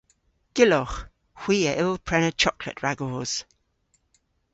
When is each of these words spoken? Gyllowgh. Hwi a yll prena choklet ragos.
Gyllowgh. 0.59 0.95
Hwi 1.41 1.57
a 1.71 1.73
yll 1.83 1.95
prena 2.07 2.31
choklet 2.41 2.77
ragos. 2.83 3.33